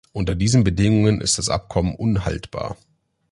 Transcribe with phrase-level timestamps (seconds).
[0.13, 2.75] Unter diesen Bedingungen ist das Abkommen unhaltbar.